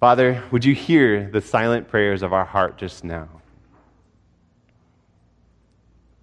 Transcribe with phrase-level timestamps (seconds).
[0.00, 3.28] Father, would you hear the silent prayers of our heart just now?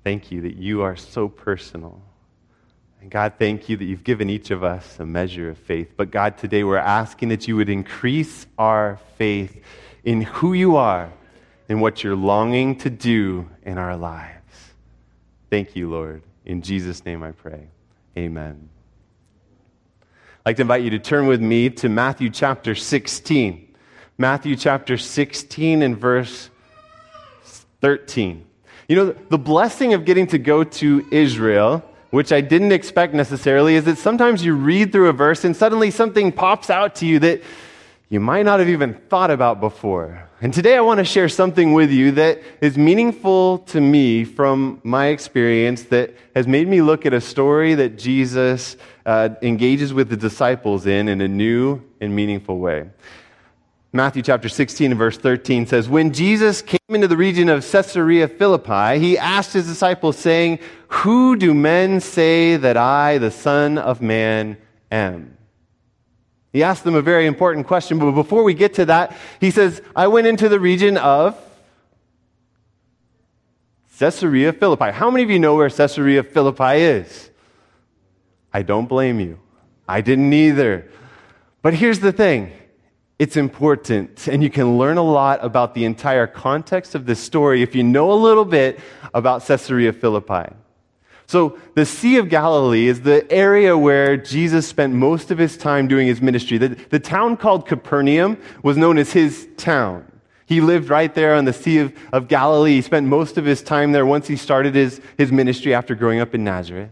[0.03, 2.01] Thank you that you are so personal.
[3.01, 5.94] And God, thank you that you've given each of us a measure of faith.
[5.97, 9.62] But God, today we're asking that you would increase our faith
[10.03, 11.12] in who you are
[11.67, 14.74] and what you're longing to do in our lives.
[15.49, 16.21] Thank you, Lord.
[16.45, 17.67] In Jesus' name I pray.
[18.17, 18.70] Amen.
[20.45, 23.76] I'd like to invite you to turn with me to Matthew chapter 16.
[24.18, 26.49] Matthew chapter 16 and verse
[27.80, 28.45] 13.
[28.90, 33.76] You know, the blessing of getting to go to Israel, which I didn't expect necessarily,
[33.76, 37.20] is that sometimes you read through a verse and suddenly something pops out to you
[37.20, 37.41] that
[38.10, 40.30] you might not have even thought about before.
[40.44, 44.82] And today I want to share something with you that is meaningful to me from
[44.84, 48.76] my experience that has made me look at a story that Jesus
[49.06, 52.90] uh, engages with the disciples in in a new and meaningful way.
[53.94, 58.28] Matthew chapter 16 and verse 13 says, When Jesus came into the region of Caesarea
[58.28, 64.02] Philippi, he asked his disciples, saying, Who do men say that I, the Son of
[64.02, 64.57] Man,
[64.91, 65.32] am?
[66.53, 69.81] He asked them a very important question, but before we get to that, he says,
[69.95, 71.35] I went into the region of
[73.97, 74.91] Caesarea Philippi.
[74.91, 77.31] How many of you know where Caesarea Philippi is?
[78.53, 79.39] I don't blame you.
[79.87, 80.89] I didn't either.
[81.63, 82.53] But here's the thing
[83.17, 87.63] it's important, and you can learn a lot about the entire context of this story
[87.63, 88.79] if you know a little bit
[89.13, 90.53] about Caesarea Philippi.
[91.33, 95.87] So, the Sea of Galilee is the area where Jesus spent most of his time
[95.87, 96.59] doing his ministry.
[96.59, 100.05] The, the town called Capernaum was known as his town.
[100.45, 102.73] He lived right there on the Sea of, of Galilee.
[102.73, 106.19] He spent most of his time there once he started his, his ministry after growing
[106.19, 106.91] up in Nazareth.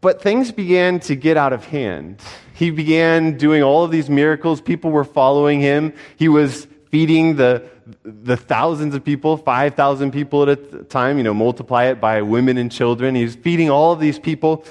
[0.00, 2.20] But things began to get out of hand.
[2.54, 4.60] He began doing all of these miracles.
[4.60, 5.92] People were following him.
[6.16, 7.68] He was feeding the,
[8.04, 12.56] the thousands of people, 5,000 people at a time, you know, multiply it by women
[12.56, 13.14] and children.
[13.14, 14.64] He was feeding all of these people.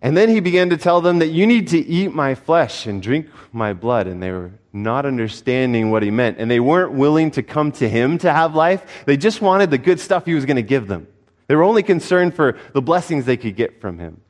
[0.00, 3.02] And then he began to tell them that you need to eat my flesh and
[3.02, 4.06] drink my blood.
[4.06, 6.38] And they were not understanding what he meant.
[6.38, 9.04] And they weren't willing to come to him to have life.
[9.06, 11.06] They just wanted the good stuff he was going to give them.
[11.46, 14.20] They were only concerned for the blessings they could get from him.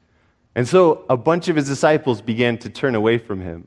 [0.54, 3.66] And so a bunch of his disciples began to turn away from him.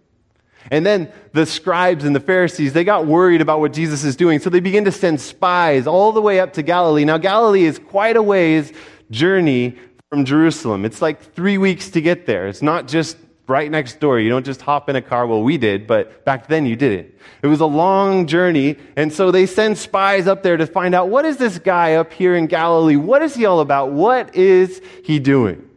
[0.71, 4.39] And then the scribes and the Pharisees, they got worried about what Jesus is doing.
[4.39, 7.05] So they begin to send spies all the way up to Galilee.
[7.05, 8.73] Now, Galilee is quite a ways
[9.11, 9.77] journey
[10.09, 10.85] from Jerusalem.
[10.85, 12.47] It's like three weeks to get there.
[12.47, 13.17] It's not just
[13.47, 14.19] right next door.
[14.19, 15.27] You don't just hop in a car.
[15.27, 17.13] Well, we did, but back then you didn't.
[17.43, 18.77] It was a long journey.
[18.95, 22.11] And so they send spies up there to find out what is this guy up
[22.11, 22.95] here in Galilee?
[22.95, 23.91] What is he all about?
[23.91, 25.69] What is he doing?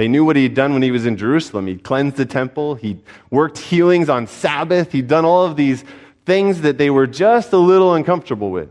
[0.00, 1.66] They knew what he'd done when he was in Jerusalem.
[1.66, 5.84] He'd cleansed the temple, he'd worked healings on Sabbath, he'd done all of these
[6.24, 8.70] things that they were just a little uncomfortable with.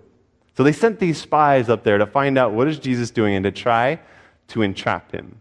[0.58, 3.44] So they sent these spies up there to find out what is Jesus doing and
[3.44, 4.00] to try
[4.48, 5.40] to entrap him.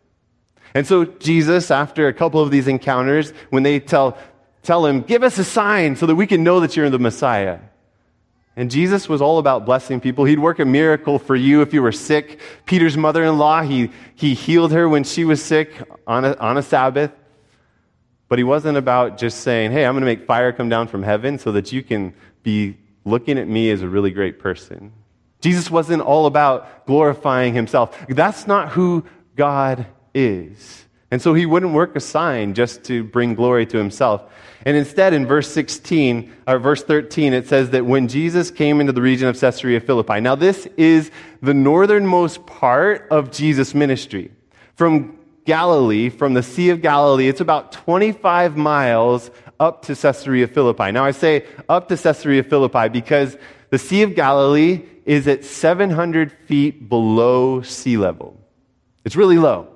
[0.74, 4.18] And so Jesus, after a couple of these encounters, when they tell,
[4.62, 7.60] tell him, give us a sign so that we can know that you're the Messiah.
[8.58, 10.24] And Jesus was all about blessing people.
[10.24, 12.40] He'd work a miracle for you if you were sick.
[12.66, 16.58] Peter's mother in law, he, he healed her when she was sick on a, on
[16.58, 17.12] a Sabbath.
[18.26, 21.04] But he wasn't about just saying, hey, I'm going to make fire come down from
[21.04, 24.92] heaven so that you can be looking at me as a really great person.
[25.40, 27.96] Jesus wasn't all about glorifying himself.
[28.08, 29.04] That's not who
[29.36, 30.84] God is.
[31.12, 34.22] And so he wouldn't work a sign just to bring glory to himself.
[34.64, 38.92] And instead, in verse 16, or verse 13, it says that when Jesus came into
[38.92, 40.20] the region of Caesarea Philippi.
[40.20, 41.10] Now, this is
[41.40, 44.32] the northernmost part of Jesus' ministry.
[44.74, 49.30] From Galilee, from the Sea of Galilee, it's about 25 miles
[49.60, 50.92] up to Caesarea Philippi.
[50.92, 53.36] Now, I say up to Caesarea Philippi because
[53.70, 58.38] the Sea of Galilee is at 700 feet below sea level.
[59.04, 59.68] It's really low.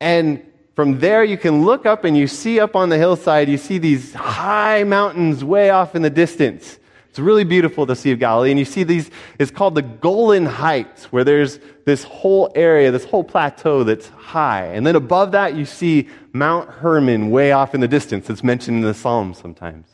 [0.00, 0.44] And
[0.78, 3.78] from there, you can look up and you see up on the hillside, you see
[3.78, 6.78] these high mountains way off in the distance.
[7.10, 8.50] It's really beautiful, the Sea of Galilee.
[8.50, 9.10] And you see these,
[9.40, 14.66] it's called the Golan Heights, where there's this whole area, this whole plateau that's high.
[14.66, 18.30] And then above that, you see Mount Hermon way off in the distance.
[18.30, 19.88] It's mentioned in the Psalms sometimes.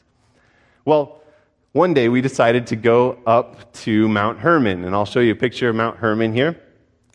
[0.84, 1.22] Well,
[1.72, 4.84] one day we decided to go up to Mount Hermon.
[4.84, 6.60] And I'll show you a picture of Mount Hermon here.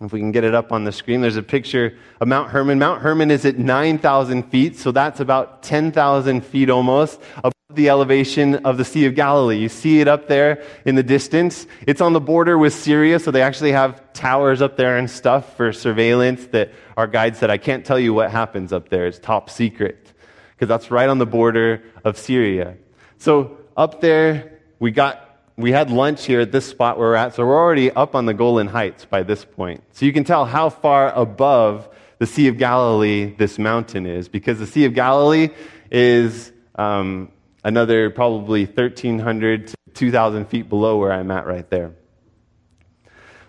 [0.02, 2.80] If we can get it up on the screen, there's a picture of Mount Hermon.
[2.80, 8.56] Mount Hermon is at 9,000 feet, so that's about 10,000 feet almost above the elevation
[8.66, 9.58] of the Sea of Galilee.
[9.58, 11.68] You see it up there in the distance.
[11.86, 15.58] It's on the border with Syria, so they actually have towers up there and stuff
[15.58, 19.06] for surveillance that our guide said, I can't tell you what happens up there.
[19.06, 20.14] It's top secret.
[20.60, 22.76] because that's right on the border of Syria.
[23.18, 25.29] So up there, we got
[25.60, 28.26] we had lunch here at this spot where we're at, so we're already up on
[28.26, 29.84] the Golan Heights by this point.
[29.92, 34.58] So you can tell how far above the Sea of Galilee this mountain is, because
[34.60, 35.50] the Sea of Galilee
[35.92, 37.30] is um,
[37.64, 41.92] another probably 1,300 to 2,000 feet below where I'm at right there.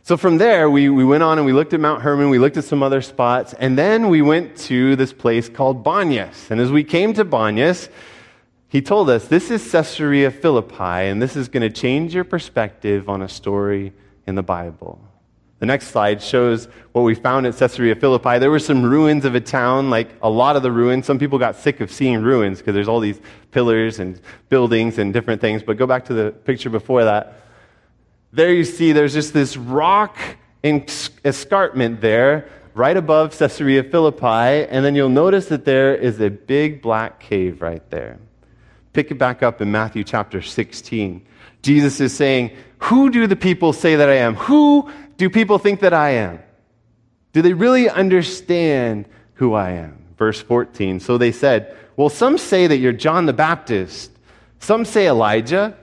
[0.02, 2.56] So from there, we, we went on and we looked at Mount Hermon, we looked
[2.56, 6.50] at some other spots, and then we went to this place called Banyas.
[6.50, 7.88] And as we came to Banyas,
[8.70, 13.08] he told us this is Caesarea Philippi, and this is going to change your perspective
[13.08, 13.93] on a story
[14.28, 15.00] in the Bible.
[15.58, 18.38] The next slide shows what we found at Caesarea Philippi.
[18.38, 21.05] There were some ruins of a town, like a lot of the ruins.
[21.05, 23.20] Some people got sick of seeing ruins because there's all these
[23.50, 25.64] pillars and buildings and different things.
[25.64, 27.40] But go back to the picture before that.
[28.32, 30.16] There you see there's just this rock
[30.62, 34.64] escarpment there right above Caesarea Philippi.
[34.70, 38.20] And then you'll notice that there is a big black cave right there.
[38.92, 41.25] Pick it back up in Matthew chapter 16.
[41.62, 44.34] Jesus is saying, Who do the people say that I am?
[44.34, 46.40] Who do people think that I am?
[47.32, 50.04] Do they really understand who I am?
[50.16, 51.00] Verse 14.
[51.00, 54.10] So they said, Well, some say that you're John the Baptist,
[54.58, 55.76] some say Elijah,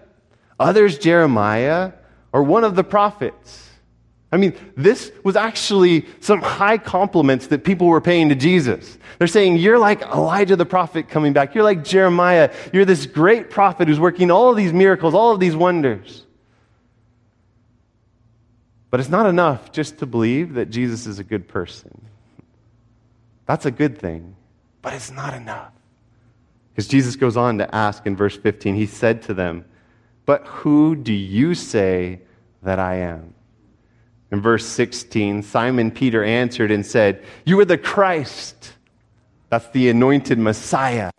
[0.60, 1.94] others Jeremiah,
[2.34, 3.67] or one of the prophets.
[4.32, 8.98] I mean, this was actually some high compliments that people were paying to Jesus.
[9.20, 11.56] They're saying, You're like Elijah the prophet coming back.
[11.56, 12.54] You're like Jeremiah.
[12.74, 16.26] You're this great prophet who's working all of these miracles, all of these wonders.
[18.90, 22.02] But it's not enough just to believe that Jesus is a good person.
[23.46, 24.36] That's a good thing,
[24.82, 25.72] but it's not enough.
[26.74, 29.64] Because Jesus goes on to ask in verse 15, He said to them,
[30.26, 32.22] But who do you say
[32.62, 33.34] that I am?
[34.32, 38.74] In verse 16, Simon Peter answered and said, You are the Christ.
[39.50, 41.12] That's the anointed Messiah,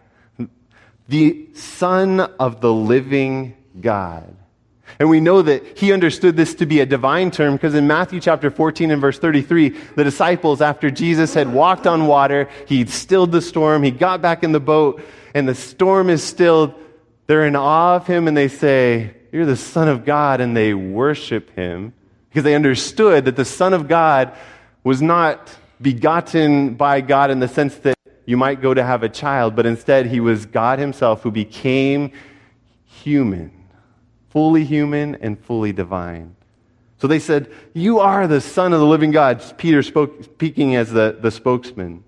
[1.09, 4.37] the Son of the living God.
[4.99, 8.21] And we know that he understood this to be a divine term because in Matthew
[8.21, 13.33] chapter 14 and verse 33, the disciples, after Jesus had walked on water, he stilled
[13.33, 15.03] the storm, he got back in the boat,
[15.35, 16.75] and the storm is stilled.
[17.27, 20.75] They're in awe of him and they say, You're the Son of God, and they
[20.75, 21.93] worship him
[22.39, 24.33] because they understood that the Son of God
[24.85, 25.51] was not
[25.83, 29.67] begotten by God in the sense that you might go to have a child, but
[29.67, 32.13] instead he was God himself who became
[32.85, 33.51] human,
[34.31, 36.37] fully human and fully divine.
[36.99, 39.43] So they said, You are the Son of the living God.
[39.59, 42.05] Peter spoke, speaking as the, the spokesman.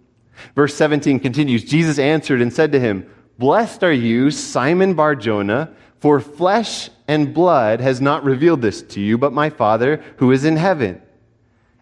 [0.55, 6.21] Verse 17 continues Jesus answered and said to him, Blessed are you, Simon Barjona, for
[6.21, 10.57] flesh and blood has not revealed this to you, but my Father who is in
[10.57, 11.03] heaven.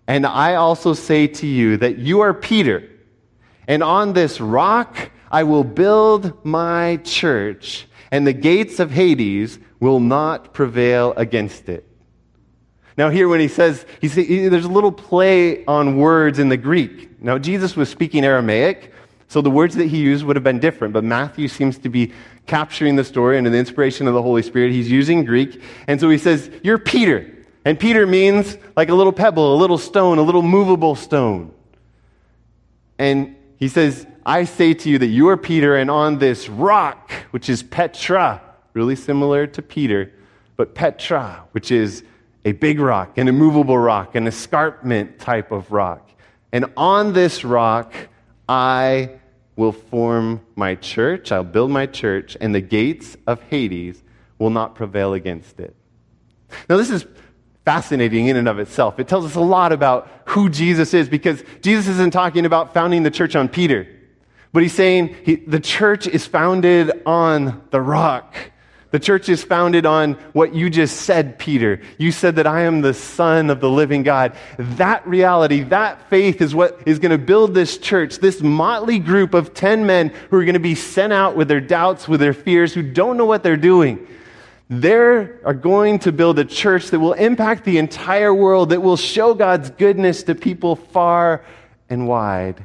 [0.07, 2.89] And I also say to you that you are Peter,
[3.67, 10.01] and on this rock I will build my church, and the gates of Hades will
[10.01, 11.85] not prevail against it.
[12.97, 16.57] Now, here when he says, he say, there's a little play on words in the
[16.57, 17.21] Greek.
[17.21, 18.95] Now, Jesus was speaking Aramaic,
[19.29, 22.15] so the words that he used would have been different, but Matthew seems to be
[22.49, 24.73] capturing the story under the inspiration of the Holy Spirit.
[24.73, 25.63] He's using Greek.
[25.87, 27.35] And so he says, You're Peter.
[27.65, 31.53] And Peter means like a little pebble, a little stone, a little movable stone.
[32.99, 37.13] And he says, I say to you that you are Peter, and on this rock,
[37.31, 38.43] which is Petra,
[38.73, 40.13] really similar to Peter,
[40.57, 42.05] but Petra, which is
[42.45, 46.11] a big rock, an immovable rock, an escarpment type of rock.
[46.53, 47.93] And on this rock,
[48.49, 49.19] I
[49.59, 54.01] will form my church, I'll build my church, and the gates of Hades
[54.39, 55.75] will not prevail against it.
[56.71, 57.05] Now, this is
[57.65, 59.01] fascinating in and of itself.
[59.01, 63.03] It tells us a lot about who Jesus is because Jesus isn't talking about founding
[63.03, 63.89] the church on Peter,
[64.53, 68.37] but he's saying he, the church is founded on the rock.
[68.91, 71.81] The church is founded on what you just said, Peter.
[71.99, 74.35] You said that I am the Son of the living God.
[74.59, 79.35] That reality, that faith is what is going to build this church, this motley group
[79.35, 82.33] of 10 men who are going to be sent out with their doubts, with their
[82.33, 84.07] fears, who don't know what they're doing.
[84.71, 88.97] They are going to build a church that will impact the entire world, that will
[88.97, 91.45] show God's goodness to people far
[91.91, 92.65] and wide.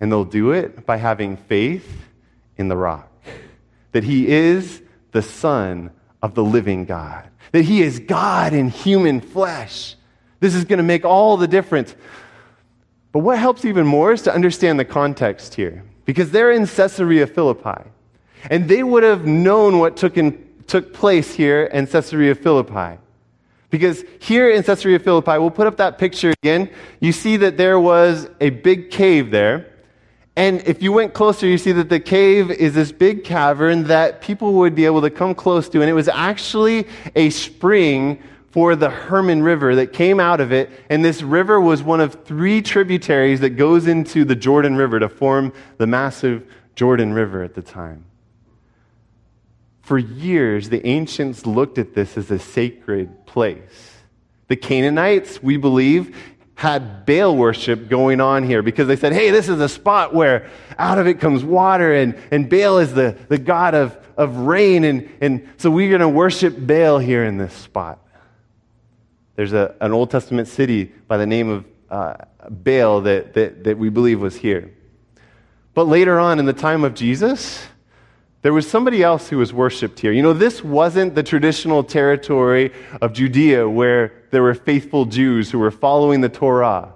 [0.00, 1.90] And they'll do it by having faith
[2.58, 3.10] in the rock.
[3.92, 4.82] That He is
[5.14, 5.92] the Son
[6.22, 9.94] of the living God, that He is God in human flesh.
[10.40, 11.94] This is going to make all the difference.
[13.12, 17.28] But what helps even more is to understand the context here, because they're in Caesarea
[17.28, 17.88] Philippi,
[18.50, 22.98] and they would have known what took, in, took place here in Caesarea Philippi.
[23.70, 26.68] Because here in Caesarea Philippi, we'll put up that picture again.
[26.98, 29.73] You see that there was a big cave there,
[30.36, 34.20] And if you went closer, you see that the cave is this big cavern that
[34.20, 35.80] people would be able to come close to.
[35.80, 40.70] And it was actually a spring for the Hermon River that came out of it.
[40.88, 45.08] And this river was one of three tributaries that goes into the Jordan River to
[45.08, 48.04] form the massive Jordan River at the time.
[49.82, 53.98] For years, the ancients looked at this as a sacred place.
[54.48, 56.16] The Canaanites, we believe,
[56.54, 60.50] had Baal worship going on here because they said, hey, this is a spot where
[60.78, 64.84] out of it comes water, and, and Baal is the, the god of, of rain,
[64.84, 67.98] and, and so we're going to worship Baal here in this spot.
[69.36, 72.14] There's a, an Old Testament city by the name of uh,
[72.48, 74.72] Baal that, that, that we believe was here.
[75.74, 77.66] But later on, in the time of Jesus,
[78.42, 80.12] there was somebody else who was worshiped here.
[80.12, 85.58] You know, this wasn't the traditional territory of Judea where there were faithful Jews who
[85.58, 86.92] were following the Torah.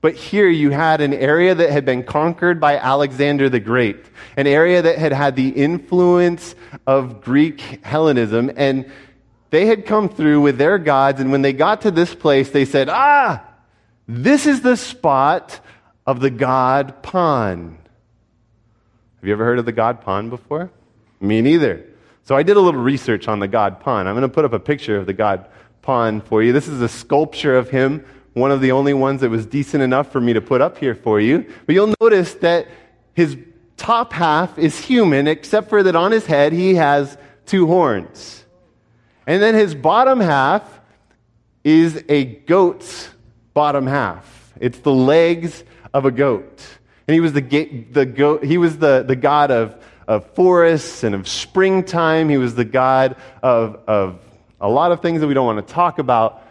[0.00, 4.04] But here you had an area that had been conquered by Alexander the Great,
[4.36, 6.54] an area that had had the influence
[6.86, 8.90] of Greek Hellenism, and
[9.50, 12.64] they had come through with their gods, and when they got to this place, they
[12.64, 13.42] said, Ah,
[14.06, 15.58] this is the spot
[16.06, 17.78] of the god Pan.
[19.16, 20.70] Have you ever heard of the god Pan before?
[21.20, 21.84] Me neither.
[22.24, 24.06] So I did a little research on the god Pan.
[24.06, 25.48] I'm going to put up a picture of the god
[25.86, 26.52] Pan for you.
[26.52, 30.10] This is a sculpture of him, one of the only ones that was decent enough
[30.10, 31.46] for me to put up here for you.
[31.64, 32.66] But you'll notice that
[33.14, 33.38] his
[33.76, 37.16] top half is human, except for that on his head he has
[37.46, 38.44] two horns.
[39.28, 40.80] And then his bottom half
[41.62, 43.08] is a goat's
[43.54, 44.52] bottom half.
[44.60, 45.62] It's the legs
[45.94, 46.62] of a goat.
[47.06, 47.40] And he was the,
[47.92, 52.28] the goat, he was the, the god of, of forests and of springtime.
[52.28, 54.20] He was the god of, of
[54.60, 56.42] a lot of things that we don't want to talk about.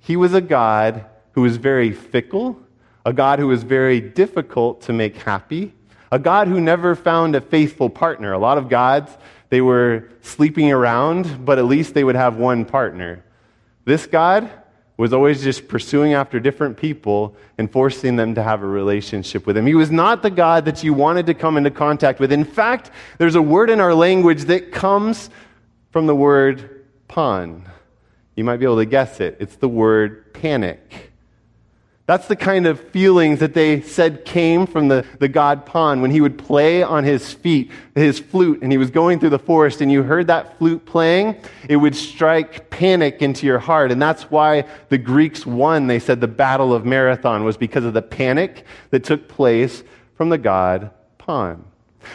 [0.00, 2.60] He was a God who was very fickle,
[3.04, 5.74] a God who was very difficult to make happy,
[6.10, 8.32] a God who never found a faithful partner.
[8.32, 9.16] A lot of gods,
[9.48, 13.24] they were sleeping around, but at least they would have one partner.
[13.84, 14.50] This God
[14.96, 19.56] was always just pursuing after different people and forcing them to have a relationship with
[19.56, 19.66] him.
[19.66, 22.30] He was not the God that you wanted to come into contact with.
[22.30, 25.30] In fact, there's a word in our language that comes
[25.90, 26.81] from the word
[27.12, 27.68] Pan.
[28.36, 29.36] You might be able to guess it.
[29.38, 31.12] It's the word panic.
[32.06, 36.10] That's the kind of feelings that they said came from the, the god Pan when
[36.10, 39.82] he would play on his feet, his flute, and he was going through the forest,
[39.82, 41.36] and you heard that flute playing,
[41.68, 43.92] it would strike panic into your heart.
[43.92, 47.92] And that's why the Greeks won, they said, the Battle of Marathon was because of
[47.92, 49.84] the panic that took place
[50.16, 51.62] from the god Pan.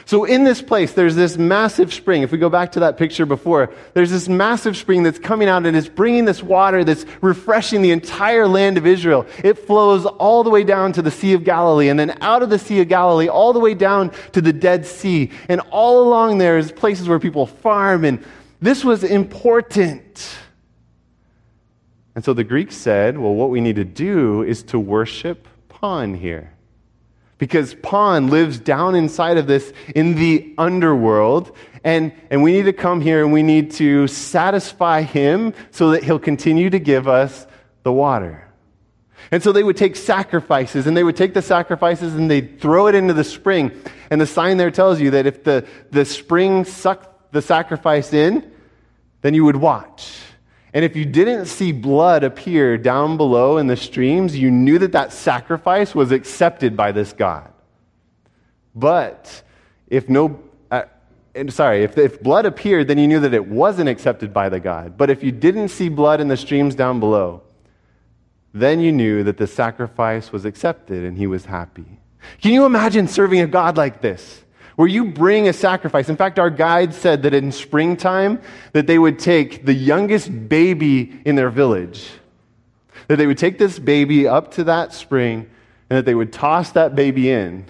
[0.05, 2.21] So, in this place, there's this massive spring.
[2.21, 5.65] If we go back to that picture before, there's this massive spring that's coming out
[5.65, 9.25] and it's bringing this water that's refreshing the entire land of Israel.
[9.43, 12.49] It flows all the way down to the Sea of Galilee, and then out of
[12.49, 15.31] the Sea of Galilee, all the way down to the Dead Sea.
[15.49, 18.23] And all along there is places where people farm, and
[18.61, 20.37] this was important.
[22.15, 26.15] And so the Greeks said, well, what we need to do is to worship Pan
[26.15, 26.56] here
[27.37, 31.55] because Pan lives down inside of this in the underworld.
[31.83, 36.03] And, and we need to come here and we need to satisfy him so that
[36.03, 37.45] he'll continue to give us
[37.83, 38.47] the water.
[39.31, 42.87] And so they would take sacrifices and they would take the sacrifices and they'd throw
[42.87, 43.71] it into the spring.
[44.09, 48.51] And the sign there tells you that if the, the spring sucked the sacrifice in,
[49.21, 50.17] then you would watch.
[50.77, 54.91] And if you didn't see blood appear down below in the streams, you knew that
[54.91, 57.51] that sacrifice was accepted by this God.
[58.75, 59.41] But
[59.87, 60.83] if no, uh,
[61.49, 64.99] sorry, if, if blood appeared, then you knew that it wasn't accepted by the God.
[64.99, 67.41] But if you didn't see blood in the streams down below,
[68.53, 71.87] then you knew that the sacrifice was accepted and he was happy.
[72.39, 74.43] Can you imagine serving a God like this?
[74.77, 76.07] Where you bring a sacrifice.
[76.07, 78.39] In fact, our guide said that in springtime
[78.73, 82.07] that they would take the youngest baby in their village.
[83.07, 85.49] That they would take this baby up to that spring
[85.89, 87.65] and that they would toss that baby in,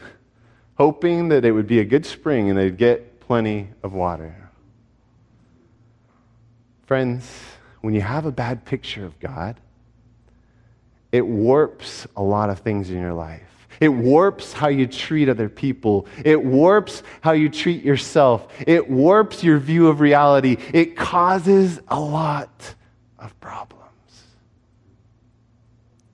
[0.76, 4.50] hoping that it would be a good spring and they'd get plenty of water.
[6.88, 7.26] Friends,
[7.80, 9.62] when you have a bad picture of God,
[11.14, 13.57] it warps a lot of things in your life.
[13.79, 16.07] It warps how you treat other people.
[16.25, 18.47] It warps how you treat yourself.
[18.65, 20.57] It warps your view of reality.
[20.74, 22.75] It causes a lot
[23.19, 23.83] of problems.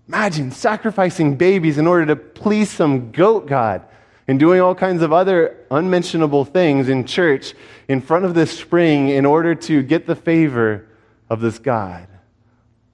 [0.07, 3.83] Imagine sacrificing babies in order to please some goat god
[4.27, 7.53] and doing all kinds of other unmentionable things in church
[7.88, 10.88] in front of this spring in order to get the favor
[11.29, 12.07] of this God.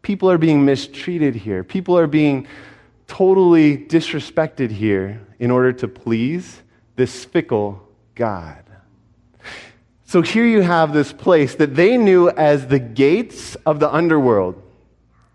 [0.01, 1.63] People are being mistreated here.
[1.63, 2.47] People are being
[3.09, 6.61] totally disrespected here in order to please
[6.95, 7.85] this fickle
[8.15, 8.63] God.
[10.05, 14.61] So here you have this place that they knew as the gates of the underworld.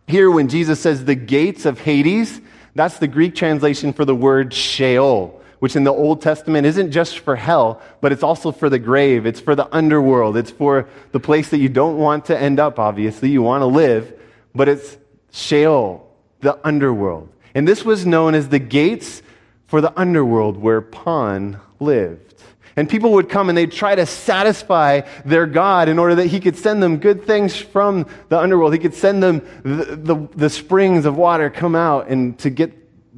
[0.07, 2.41] Here, when Jesus says the gates of Hades,
[2.75, 7.21] that's the Greek translation for the word Sheol, which in the Old Testament isn't just
[7.21, 9.27] for hell, but it's also for the grave.
[9.27, 10.37] It's for the underworld.
[10.37, 13.31] It's for the place that you don't want to end up, obviously.
[13.31, 14.13] You want to live,
[14.55, 14.97] but it's
[15.31, 17.31] Sheol, the underworld.
[17.55, 19.23] And this was known as the gates
[19.67, 22.35] for the underworld where Pan lived.
[22.77, 26.41] And people would come and they'd try to satisfy their God in order that he
[26.41, 28.73] could send them good things from the underworld.
[28.73, 32.73] He could send them the, the, the springs of water come out and to get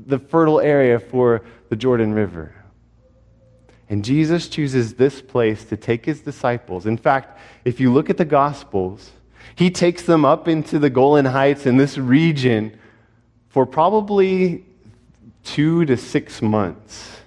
[0.08, 2.54] the fertile area for the Jordan River.
[3.88, 6.86] And Jesus chooses this place to take his disciples.
[6.86, 9.12] In fact, if you look at the Gospels,
[9.54, 12.78] he takes them up into the Golan Heights in this region
[13.56, 14.62] for probably
[15.42, 17.20] two to six months.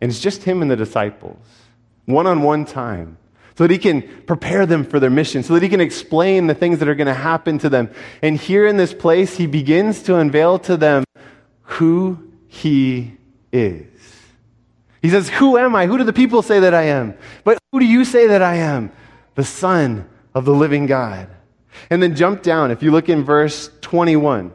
[0.00, 1.36] And it's just him and the disciples,
[2.06, 3.18] one on one time,
[3.58, 6.54] so that he can prepare them for their mission, so that he can explain the
[6.54, 7.90] things that are going to happen to them.
[8.22, 11.04] And here in this place, he begins to unveil to them
[11.60, 13.18] who he
[13.52, 13.84] is.
[15.02, 15.84] He says, Who am I?
[15.84, 17.12] Who do the people say that I am?
[17.44, 18.92] But who do you say that I am?
[19.34, 21.28] The Son of the living God.
[21.90, 22.70] And then jump down.
[22.70, 24.54] If you look in verse 21,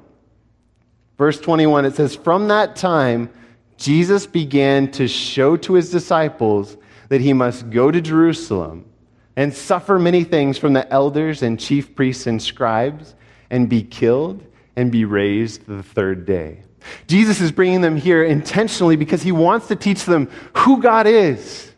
[1.18, 3.30] verse 21, it says, From that time,
[3.78, 6.78] Jesus began to show to his disciples
[7.10, 8.86] that he must go to Jerusalem
[9.36, 13.16] and suffer many things from the elders and chief priests and scribes
[13.50, 14.44] and be killed
[14.76, 16.64] and be raised the third day.
[17.08, 21.72] Jesus is bringing them here intentionally because he wants to teach them who God is.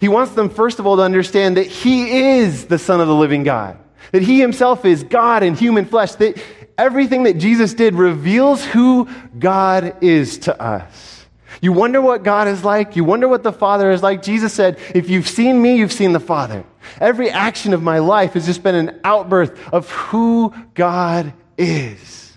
[0.00, 3.14] He wants them, first of all, to understand that he is the Son of the
[3.14, 3.78] living God,
[4.12, 6.42] that he himself is God in human flesh, that
[6.82, 9.08] everything that Jesus did reveals who
[9.38, 11.26] God is to us.
[11.60, 12.96] You wonder what God is like.
[12.96, 14.20] You wonder what the Father is like.
[14.20, 16.64] Jesus said, If you've seen me, you've seen the Father.
[17.00, 22.36] Every action of my life has just been an outburst of who God is.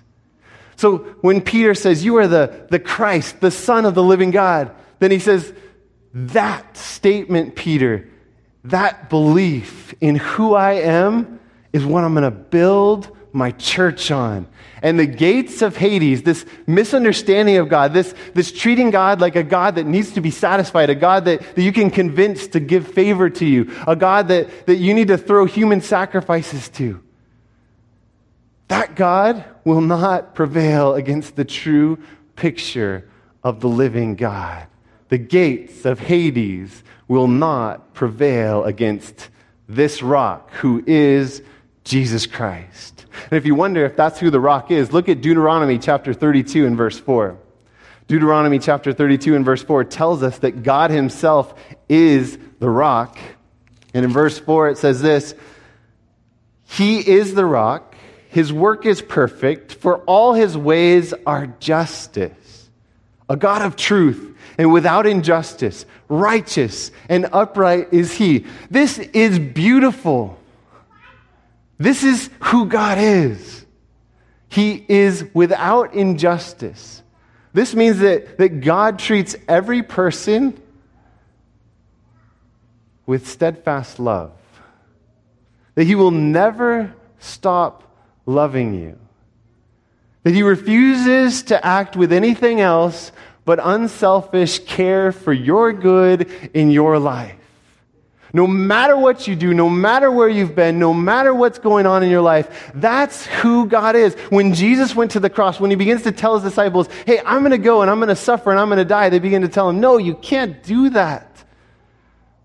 [0.75, 4.71] So when Peter says, You are the, the Christ, the Son of the living God,
[4.99, 5.51] then he says,
[6.13, 8.07] That statement, Peter,
[8.65, 11.39] that belief in who I am
[11.73, 14.47] is what I'm going to build my church on.
[14.81, 19.43] And the gates of Hades, this misunderstanding of God, this, this treating God like a
[19.43, 22.87] God that needs to be satisfied, a God that, that you can convince to give
[22.87, 27.01] favor to you, a God that, that you need to throw human sacrifices to.
[28.67, 31.99] That God will not prevail against the true
[32.35, 33.07] picture
[33.43, 34.67] of the living God.
[35.09, 39.29] The gates of Hades will not prevail against
[39.67, 41.41] this rock who is
[41.83, 42.94] Jesus Christ.
[43.23, 46.65] And if you wonder if that's who the rock is, look at Deuteronomy chapter 32
[46.65, 47.37] and verse 4.
[48.07, 51.55] Deuteronomy chapter 32 and verse 4 tells us that God himself
[51.89, 53.17] is the rock.
[53.93, 55.33] And in verse 4 it says this
[56.65, 57.95] He is the rock,
[58.29, 62.69] his work is perfect, for all his ways are justice.
[63.27, 68.45] A God of truth and without injustice, righteous and upright is he.
[68.69, 70.37] This is beautiful.
[71.77, 73.65] This is who God is.
[74.47, 77.03] He is without injustice.
[77.53, 80.59] This means that, that God treats every person
[83.05, 84.31] with steadfast love,
[85.75, 87.83] that He will never stop
[88.25, 88.97] loving you,
[90.23, 93.11] that He refuses to act with anything else
[93.45, 97.35] but unselfish care for your good in your life.
[98.35, 102.03] No matter what you do, no matter where you've been, no matter what's going on
[102.03, 104.13] in your life, that's who God is.
[104.27, 107.43] When Jesus went to the cross, when he begins to tell his disciples, hey, I'm
[107.43, 109.43] going to go and I'm going to suffer and I'm going to die, they begin
[109.43, 111.45] to tell him, no, you can't do that.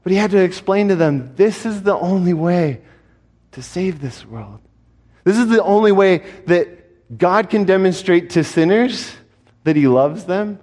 [0.04, 2.82] But he had to explain to them, this is the only way
[3.50, 4.60] to save this world.
[5.24, 9.12] This is the only way that God can demonstrate to sinners
[9.64, 10.60] that he loves them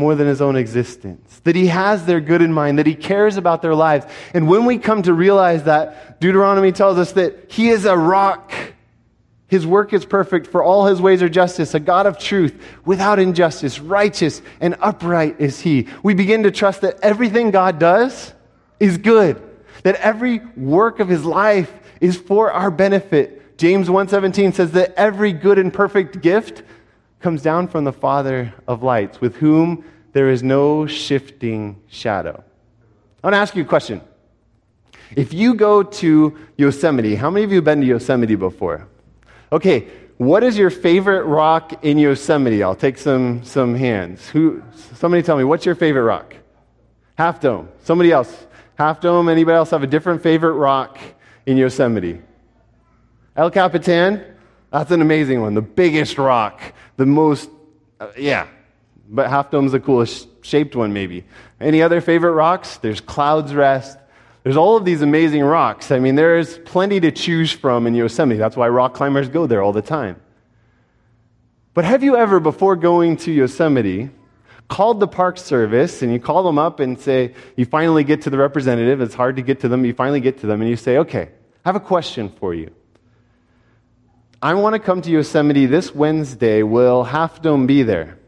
[0.00, 3.36] more than his own existence, that he has their good in mind, that he cares
[3.36, 4.06] about their lives.
[4.34, 8.52] And when we come to realize that, Deuteronomy tells us that he is a rock.
[9.46, 13.18] His work is perfect, for all his ways are justice, a God of truth, without
[13.18, 15.86] injustice, righteous and upright is he.
[16.02, 18.32] We begin to trust that everything God does
[18.78, 19.42] is good,
[19.82, 23.58] that every work of his life is for our benefit.
[23.58, 26.62] James 1:17 says that every good and perfect gift
[27.20, 32.42] comes down from the Father of lights, with whom there is no shifting shadow.
[33.22, 34.00] I want to ask you a question.
[35.14, 38.86] If you go to Yosemite, how many of you have been to Yosemite before?
[39.52, 39.88] Okay,
[40.20, 42.62] What is your favorite rock in Yosemite?
[42.62, 44.28] I'll take some, some hands.
[44.28, 44.62] Who,
[44.96, 46.34] somebody tell me, what's your favorite rock?
[47.16, 47.70] Half Dome.
[47.84, 48.46] Somebody else.
[48.74, 49.30] Half Dome.
[49.30, 50.98] Anybody else have a different favorite rock
[51.46, 52.20] in Yosemite?
[53.34, 54.22] El Capitan.
[54.70, 55.54] That's an amazing one.
[55.54, 56.60] The biggest rock.
[57.00, 57.48] The most,
[57.98, 58.46] uh, yeah.
[59.08, 61.24] But Half Dome's the coolest shaped one, maybe.
[61.58, 62.76] Any other favorite rocks?
[62.76, 63.96] There's Clouds Rest.
[64.42, 65.90] There's all of these amazing rocks.
[65.90, 68.36] I mean, there's plenty to choose from in Yosemite.
[68.36, 70.20] That's why rock climbers go there all the time.
[71.72, 74.10] But have you ever, before going to Yosemite,
[74.68, 78.28] called the Park Service and you call them up and say, you finally get to
[78.28, 80.76] the representative, it's hard to get to them, you finally get to them, and you
[80.76, 81.30] say, okay,
[81.64, 82.70] I have a question for you.
[84.42, 86.62] I want to come to Yosemite this Wednesday.
[86.62, 88.18] Will Half Dome be there?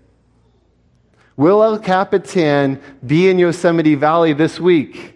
[1.37, 5.14] Will El Capitan be in Yosemite Valley this week?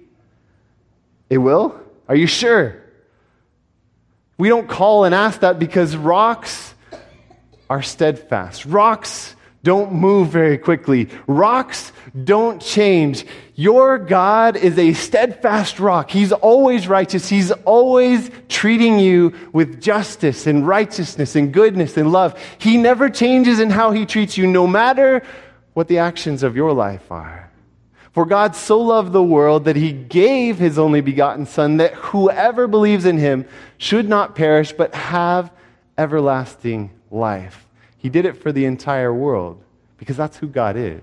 [1.29, 1.79] It will?
[2.09, 2.83] Are you sure?
[4.39, 6.75] We don't call and ask that because rocks
[7.69, 8.65] are steadfast.
[8.65, 11.09] Rocks don't move very quickly.
[11.26, 11.90] Rocks
[12.22, 13.26] don't change.
[13.57, 16.09] Your God is a steadfast rock.
[16.09, 17.29] He's always righteous.
[17.29, 22.40] He's always treating you with justice and righteousness and goodness and love.
[22.59, 25.20] He never changes in how he treats you, no matter
[25.74, 27.50] what the actions of your life are.
[28.12, 32.68] For God so loved the world that he gave his only begotten Son, that whoever
[32.68, 33.48] believes in him
[33.79, 35.50] should not perish, but have
[35.98, 37.65] everlasting life.
[38.07, 39.61] He did it for the entire world
[39.99, 41.03] because that's who God is.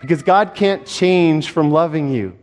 [0.00, 2.36] Because God can't change from loving you.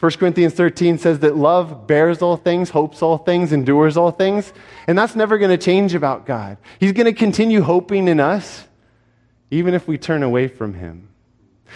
[0.00, 4.54] 1 Corinthians 13 says that love bears all things, hopes all things, endures all things.
[4.86, 6.56] And that's never going to change about God.
[6.80, 8.66] He's going to continue hoping in us,
[9.50, 11.10] even if we turn away from Him.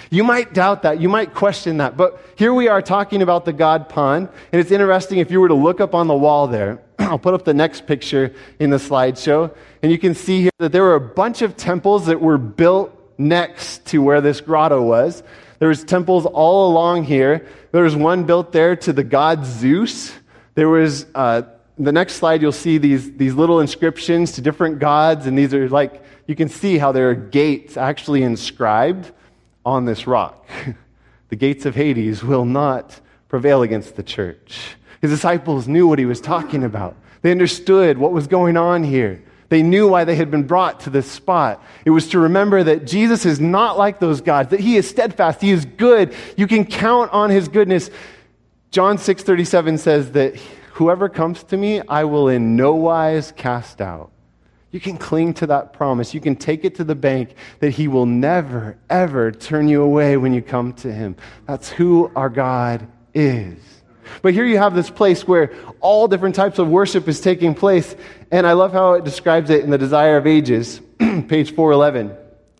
[0.09, 0.99] You might doubt that.
[0.99, 1.95] You might question that.
[1.95, 4.31] But here we are talking about the God Pan.
[4.51, 6.81] And it's interesting if you were to look up on the wall there.
[7.13, 9.55] I'll put up the next picture in the slideshow.
[9.83, 12.99] And you can see here that there were a bunch of temples that were built
[13.19, 15.23] next to where this grotto was.
[15.59, 17.47] There was temples all along here.
[17.71, 20.11] There was one built there to the god Zeus.
[20.55, 21.43] There was, uh,
[21.79, 25.27] the next slide, you'll see these, these little inscriptions to different gods.
[25.27, 29.13] And these are like, you can see how there are gates actually inscribed
[29.67, 30.49] on this rock.
[31.29, 32.99] the gates of Hades will not
[33.29, 34.77] prevail against the church.
[35.03, 36.97] His disciples knew what he was talking about.
[37.21, 39.23] They understood what was going on here.
[39.49, 41.63] They knew why they had been brought to this spot.
[41.85, 45.43] It was to remember that Jesus is not like those gods, that he is steadfast,
[45.43, 46.15] he is good.
[46.39, 47.91] You can count on his goodness.
[48.71, 50.37] John 6:37 says that
[50.73, 54.11] whoever comes to me, I will in no wise cast out.
[54.71, 56.15] You can cling to that promise.
[56.15, 60.17] You can take it to the bank that He will never, ever turn you away
[60.17, 61.15] when you come to Him.
[61.47, 63.82] That's who our God is.
[64.21, 67.95] But here you have this place where all different types of worship is taking place.
[68.31, 72.17] And I love how it describes it in the Desire of Ages, page 411.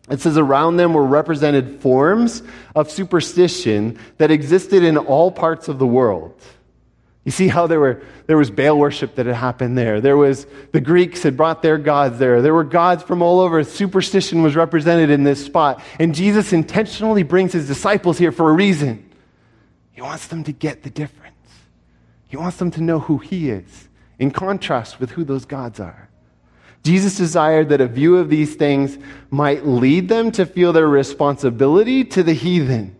[0.09, 2.43] It says, around them were represented forms
[2.75, 6.39] of superstition that existed in all parts of the world.
[7.23, 10.01] You see how there, were, there was Baal worship that had happened there.
[10.01, 12.41] There was, the Greeks had brought their gods there.
[12.41, 13.63] There were gods from all over.
[13.63, 15.81] Superstition was represented in this spot.
[15.99, 19.09] And Jesus intentionally brings his disciples here for a reason.
[19.93, 21.22] He wants them to get the difference.
[22.33, 26.09] He wants them to know who he is, in contrast with who those gods are.
[26.81, 28.97] Jesus desired that a view of these things
[29.29, 32.95] might lead them to feel their responsibility to the heathen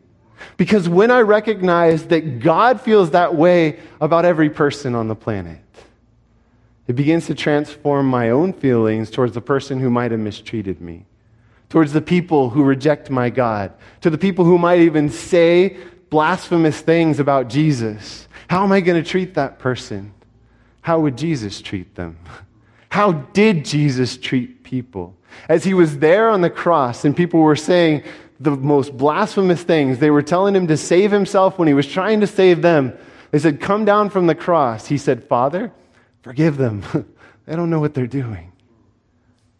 [0.56, 5.58] because when I recognize that God feels that way about every person on the planet,
[6.86, 11.08] it begins to transform my own feelings towards the person who might have mistreated me,
[11.70, 15.76] towards the people who reject my God, to the people who might even say
[16.12, 18.28] blasphemous things about Jesus.
[18.54, 20.14] How am I going to treat that person?
[20.82, 22.20] How would Jesus treat them?
[22.90, 25.16] How did Jesus treat people?
[25.50, 28.04] As he was there on the cross and people were saying,
[28.40, 29.98] the most blasphemous things.
[29.98, 32.94] They were telling him to save himself when he was trying to save them.
[33.32, 34.86] They said, Come down from the cross.
[34.86, 35.72] He said, Father,
[36.22, 36.84] forgive them.
[37.48, 38.52] they don't know what they're doing.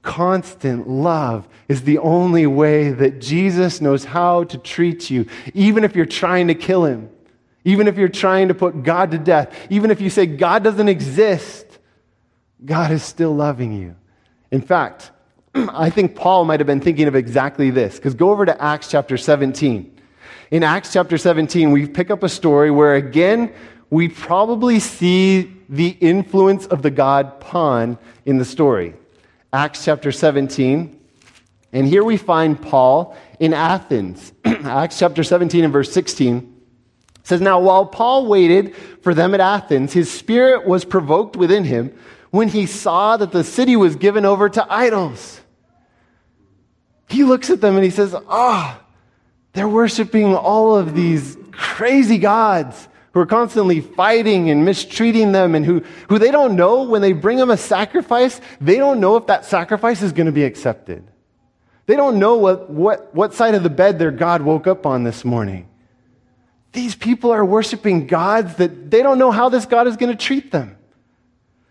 [0.04, 5.26] Constant love is the only way that Jesus knows how to treat you,
[5.56, 7.10] even if you're trying to kill him,
[7.66, 10.90] even if you're trying to put God to death, even if you say God doesn't
[10.90, 11.66] exist,
[12.64, 13.96] God is still loving you.
[14.52, 15.12] In fact,
[15.56, 17.96] I think Paul might have been thinking of exactly this.
[17.96, 19.90] Because go over to Acts chapter 17.
[20.52, 23.54] In Acts chapter 17, we pick up a story where, again,
[23.90, 28.94] we probably see the influence of the god Pan in the story.
[29.52, 31.00] Acts chapter 17.
[31.72, 34.34] And here we find Paul in Athens.
[34.46, 36.53] Acts chapter 17 and verse 16
[37.24, 41.98] says, Now while Paul waited for them at Athens, his spirit was provoked within him
[42.30, 45.42] when he saw that the city was given over to idols.
[47.10, 48.86] He looks at them and he says, Ah, oh,
[49.54, 55.64] they're worshiping all of these crazy gods who are constantly fighting and mistreating them and
[55.66, 59.28] who, who they don't know when they bring them a sacrifice, they don't know if
[59.28, 61.04] that sacrifice is going to be accepted.
[61.86, 65.04] They don't know what, what, what side of the bed their God woke up on
[65.04, 65.70] this morning.
[66.74, 70.18] These people are worshiping gods that they don't know how this God is going to
[70.18, 70.76] treat them.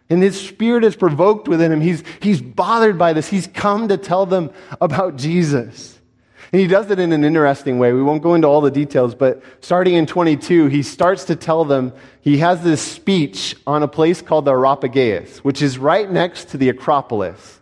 [0.08, 1.80] And his spirit is provoked within him.
[1.80, 3.28] He's, he's bothered by this.
[3.28, 5.98] He's come to tell them about Jesus.
[6.52, 7.92] And he does it in an interesting way.
[7.92, 11.64] We won't go into all the details, but starting in 22, he starts to tell
[11.64, 16.50] them, he has this speech on a place called the Areopagus, which is right next
[16.50, 17.60] to the Acropolis.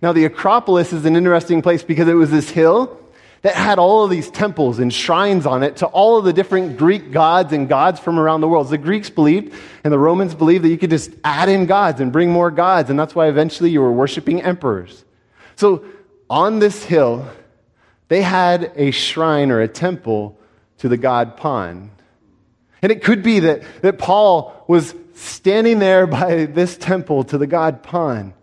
[0.00, 2.98] Now, the Acropolis is an interesting place because it was this hill
[3.42, 6.76] that had all of these temples and shrines on it to all of the different
[6.76, 8.68] Greek gods and gods from around the world.
[8.68, 12.12] The Greeks believed and the Romans believed that you could just add in gods and
[12.12, 15.04] bring more gods, and that's why eventually you were worshiping emperors.
[15.56, 15.84] So,
[16.28, 17.28] on this hill,
[18.08, 20.38] they had a shrine or a temple
[20.78, 21.90] to the god Pan.
[22.82, 27.46] And it could be that, that Paul was standing there by this temple to the
[27.46, 28.34] god Pan.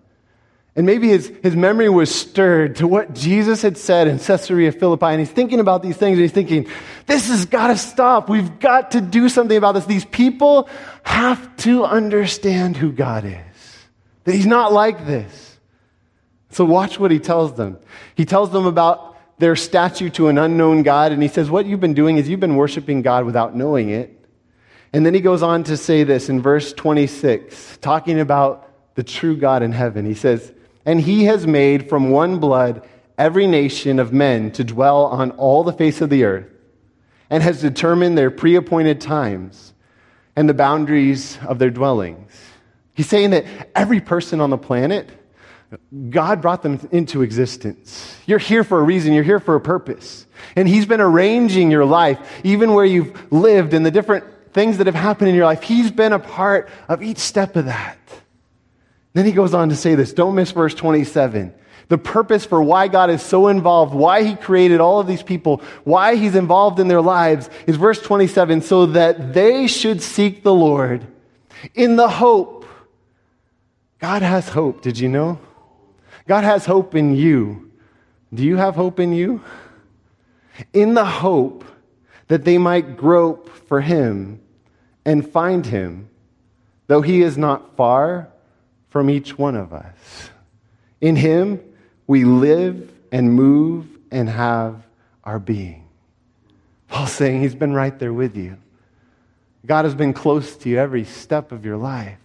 [0.77, 5.07] And maybe his, his memory was stirred to what Jesus had said in Caesarea Philippi.
[5.07, 6.67] And he's thinking about these things and he's thinking,
[7.07, 8.29] this has got to stop.
[8.29, 9.87] We've got to do something about this.
[9.87, 10.69] These people
[11.01, 13.87] have to understand who God is,
[14.25, 15.57] that he's not like this.
[16.51, 17.79] So watch what he tells them.
[18.13, 21.11] He tells them about their statue to an unknown God.
[21.11, 24.13] And he says, What you've been doing is you've been worshiping God without knowing it.
[24.93, 29.35] And then he goes on to say this in verse 26, talking about the true
[29.35, 30.05] God in heaven.
[30.05, 30.53] He says,
[30.87, 35.63] And he has made from one blood every nation of men to dwell on all
[35.63, 36.49] the face of the earth,
[37.29, 39.73] and has determined their pre appointed times
[40.35, 42.31] and the boundaries of their dwellings.
[42.95, 43.45] He's saying that
[43.75, 45.09] every person on the planet
[46.09, 48.15] God brought them into existence.
[48.25, 50.25] You're here for a reason, you're here for a purpose.
[50.55, 54.23] And He's been arranging your life, even where you've lived and the different
[54.53, 55.63] things that have happened in your life.
[55.63, 57.97] He's been a part of each step of that.
[59.17, 61.51] Then He goes on to say this don't miss verse 27.
[61.87, 65.63] The purpose for why God is so involved, why He created all of these people,
[65.85, 70.53] why He's involved in their lives is verse 27 so that they should seek the
[70.53, 71.07] Lord
[71.73, 72.67] in the hope.
[73.97, 75.39] God has hope, did you know?
[76.27, 77.71] God has hope in you.
[78.31, 79.41] Do you have hope in you?
[80.73, 81.65] In the hope
[82.27, 84.41] that they might grope for him
[85.05, 86.07] and find him,
[86.85, 88.29] though he is not far
[88.89, 90.29] from each one of us.
[91.01, 91.59] In him
[92.07, 94.83] we live and move and have
[95.23, 95.87] our being.
[96.87, 98.57] Paul's saying he's been right there with you.
[99.65, 102.17] God has been close to you every step of your life.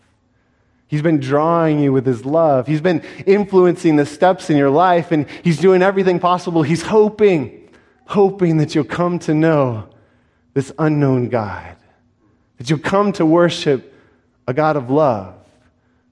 [0.87, 2.67] He's been drawing you with his love.
[2.67, 6.63] He's been influencing the steps in your life, and he's doing everything possible.
[6.63, 7.71] He's hoping,
[8.05, 9.89] hoping that you'll come to know
[10.55, 11.77] this unknown God,
[12.59, 13.93] that you'll come to worship
[14.47, 15.35] a God of love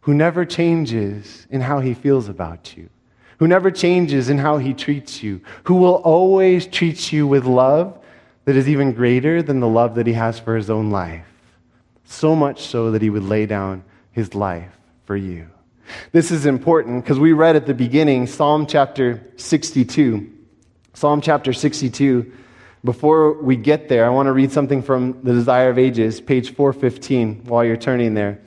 [0.02, 2.88] who never changes in how he feels about you,
[3.38, 7.98] who never changes in how he treats you, who will always treat you with love
[8.44, 11.26] that is even greater than the love that he has for his own life.
[12.04, 14.72] So much so that he would lay down his life
[15.04, 15.48] for you.
[16.12, 20.30] This is important because we read at the beginning Psalm chapter 62.
[20.94, 22.32] Psalm chapter 62.
[22.84, 26.54] Before we get there, I want to read something from The Desire of Ages, page
[26.54, 28.40] 415, while you're turning there.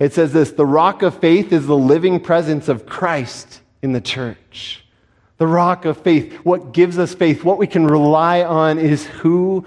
[0.00, 4.00] It says this The rock of faith is the living presence of Christ in the
[4.00, 4.84] church.
[5.36, 9.64] The rock of faith, what gives us faith, what we can rely on is who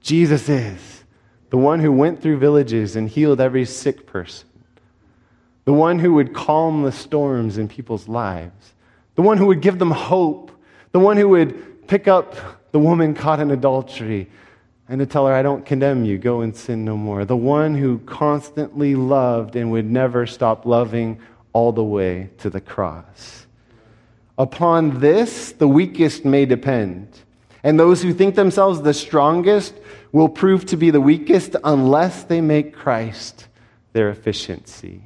[0.00, 1.04] Jesus is.
[1.50, 4.48] The one who went through villages and healed every sick person
[5.66, 8.72] the one who would calm the storms in people's lives,
[9.16, 10.52] the one who would give them hope,
[10.92, 12.36] the one who would pick up
[12.70, 14.30] the woman caught in adultery
[14.88, 17.24] and to tell her, I don't condemn you, go and sin no more.
[17.24, 21.20] The one who constantly loved and would never stop loving
[21.52, 23.46] all the way to the cross.
[24.38, 27.08] Upon this, the weakest may depend.
[27.64, 29.74] And those who think themselves the strongest
[30.12, 33.48] will prove to be the weakest unless they make Christ
[33.92, 35.02] their efficiency.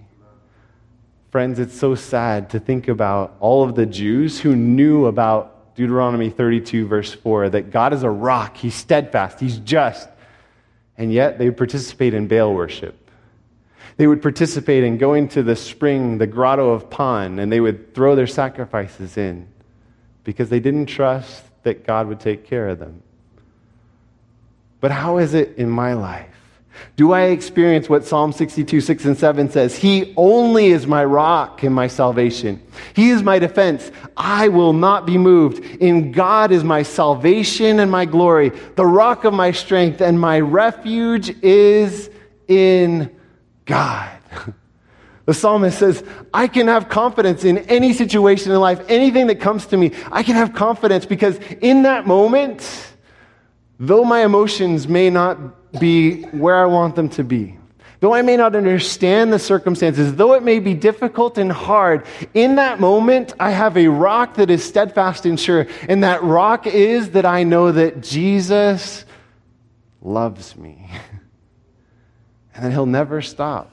[1.31, 6.31] Friends, it's so sad to think about all of the Jews who knew about Deuteronomy
[6.31, 10.09] 32, verse 4, that God is a rock, He's steadfast, He's just,
[10.99, 12.97] and yet they would participate in Baal worship.
[13.97, 17.95] They would participate in going to the spring, the grotto of Pan, and they would
[17.95, 19.49] throw their sacrifices in
[20.25, 23.03] because they didn't trust that God would take care of them.
[24.81, 26.30] But how is it in my life?
[26.97, 29.77] Do I experience what Psalm 62, 6 and 7 says?
[29.77, 32.63] He only is my rock and my salvation.
[32.95, 33.91] He is my defense.
[34.17, 35.65] I will not be moved.
[35.81, 38.51] In God is my salvation and my glory.
[38.77, 42.11] The rock of my strength and my refuge is
[42.49, 43.15] in
[43.65, 44.19] God.
[45.27, 46.03] The psalmist says,
[46.35, 49.93] I can have confidence in any situation in life, anything that comes to me.
[50.11, 52.69] I can have confidence because in that moment,
[53.79, 55.39] though my emotions may not
[55.79, 57.57] be where I want them to be.
[58.01, 62.55] Though I may not understand the circumstances, though it may be difficult and hard, in
[62.55, 65.67] that moment, I have a rock that is steadfast and sure.
[65.87, 69.05] And that rock is that I know that Jesus
[70.01, 70.91] loves me.
[72.53, 73.73] And that he'll never stop.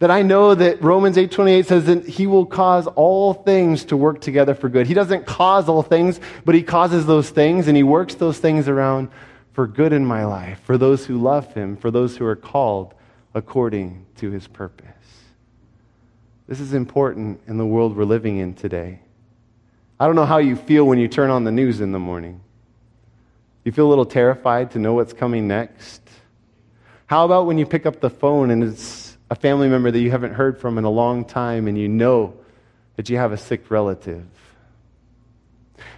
[0.00, 4.20] That I know that Romans 8:28 says that he will cause all things to work
[4.20, 4.86] together for good.
[4.86, 8.66] He doesn't cause all things, but he causes those things and he works those things
[8.66, 9.08] around
[9.56, 12.92] for good in my life, for those who love him, for those who are called
[13.32, 14.84] according to his purpose.
[16.46, 19.00] This is important in the world we're living in today.
[19.98, 22.42] I don't know how you feel when you turn on the news in the morning.
[23.64, 26.02] You feel a little terrified to know what's coming next?
[27.06, 30.10] How about when you pick up the phone and it's a family member that you
[30.10, 32.34] haven't heard from in a long time and you know
[32.96, 34.26] that you have a sick relative?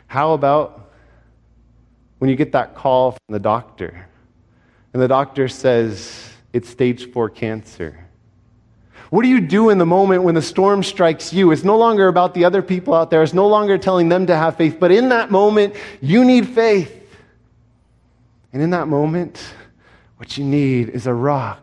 [0.07, 0.88] How about
[2.19, 4.07] when you get that call from the doctor
[4.93, 8.05] and the doctor says it's stage four cancer?
[9.11, 11.51] What do you do in the moment when the storm strikes you?
[11.51, 13.23] It's no longer about the other people out there.
[13.23, 14.79] It's no longer telling them to have faith.
[14.79, 16.95] But in that moment, you need faith.
[18.53, 19.43] And in that moment,
[20.19, 21.63] what you need is a rock.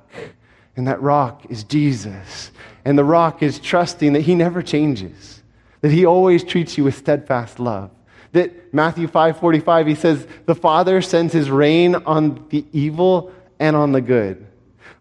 [0.76, 2.52] And that rock is Jesus.
[2.84, 5.44] And the rock is trusting that He never changes,
[5.82, 7.92] that He always treats you with steadfast love
[8.36, 13.92] that Matthew 5:45 he says the Father sends his rain on the evil and on
[13.92, 14.46] the good.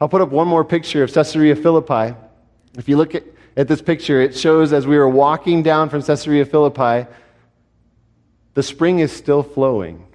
[0.00, 2.16] I'll put up one more picture of Caesarea Philippi.
[2.78, 3.24] If you look at,
[3.56, 7.08] at this picture, it shows as we were walking down from Caesarea Philippi,
[8.54, 10.06] the spring is still flowing.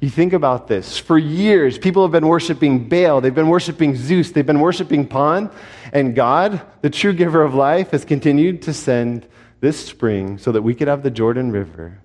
[0.00, 0.98] You think about this.
[0.98, 5.50] For years, people have been worshiping Baal, they've been worshiping Zeus, they've been worshiping Pan,
[5.92, 9.26] and God, the true giver of life, has continued to send
[9.60, 12.02] this spring so that we could have the Jordan River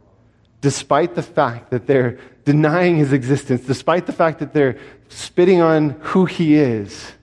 [0.67, 4.77] despite the fact that they're denying his existence, despite the fact that they're
[5.07, 7.13] spitting on who he is,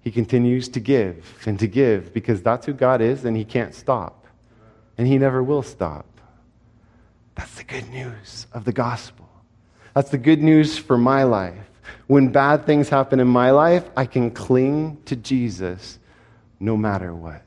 [0.00, 3.72] he continues to give and to give because that's who God is and he can't
[3.72, 4.26] stop.
[4.98, 6.04] And he never will stop.
[7.36, 9.28] That's the good news of the gospel.
[9.94, 11.70] That's the good news for my life.
[12.08, 16.00] When bad things happen in my life, I can cling to Jesus
[16.58, 17.43] no matter what.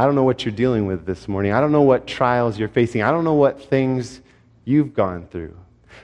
[0.00, 1.52] I don't know what you're dealing with this morning.
[1.52, 3.02] I don't know what trials you're facing.
[3.02, 4.22] I don't know what things
[4.64, 5.54] you've gone through.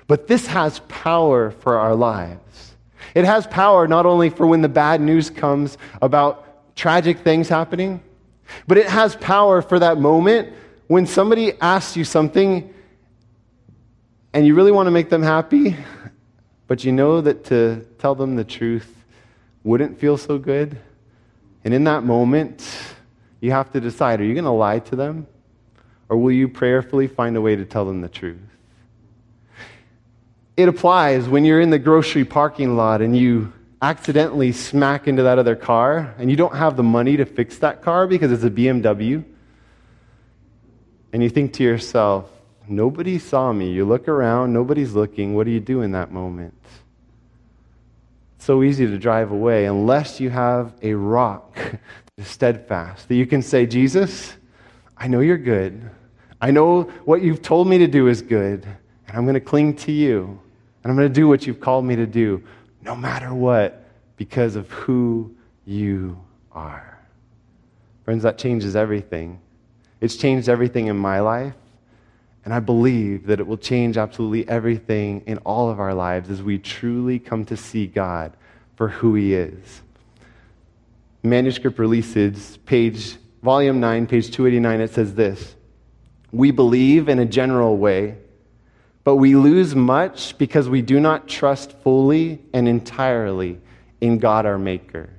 [0.06, 2.74] But this has power for our lives.
[3.14, 8.02] It has power not only for when the bad news comes about tragic things happening,
[8.66, 10.52] but it has power for that moment
[10.88, 12.74] when somebody asks you something
[14.34, 15.74] and you really want to make them happy,
[16.66, 18.94] but you know that to tell them the truth
[19.64, 20.76] wouldn't feel so good.
[21.64, 22.62] And in that moment,
[23.40, 25.26] you have to decide are you going to lie to them?
[26.08, 28.38] Or will you prayerfully find a way to tell them the truth?
[30.56, 35.38] It applies when you're in the grocery parking lot and you accidentally smack into that
[35.38, 38.50] other car and you don't have the money to fix that car because it's a
[38.50, 39.22] BMW.
[41.12, 42.30] And you think to yourself,
[42.68, 43.70] nobody saw me.
[43.70, 45.34] You look around, nobody's looking.
[45.34, 46.54] What do you do in that moment?
[48.36, 51.58] It's so easy to drive away unless you have a rock
[52.24, 53.08] steadfast.
[53.08, 54.34] That you can say, Jesus,
[54.96, 55.90] I know you're good.
[56.40, 58.64] I know what you've told me to do is good.
[59.06, 60.40] And I'm going to cling to you.
[60.82, 62.42] And I'm going to do what you've called me to do,
[62.80, 63.84] no matter what,
[64.16, 65.34] because of who
[65.66, 66.18] you
[66.52, 66.98] are.
[68.04, 69.40] Friends, that changes everything.
[70.00, 71.54] It's changed everything in my life.
[72.46, 76.42] And I believe that it will change absolutely everything in all of our lives as
[76.42, 78.32] we truly come to see God
[78.76, 79.82] for who He is
[81.28, 85.54] manuscript releases, page, volume 9, page 289, it says this
[86.32, 88.16] We believe in a general way,
[89.04, 93.60] but we lose much because we do not trust fully and entirely
[94.00, 95.10] in God our Maker.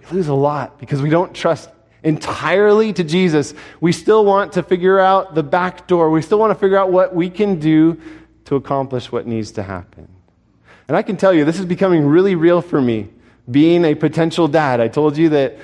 [0.00, 1.70] We lose a lot because we don't trust
[2.02, 3.54] entirely to Jesus.
[3.80, 6.10] We still want to figure out the back door.
[6.10, 8.00] We still want to figure out what we can do
[8.44, 10.08] to accomplish what needs to happen.
[10.86, 13.08] And I can tell you, this is becoming really real for me
[13.50, 14.80] being a potential dad.
[14.80, 15.58] I told you that,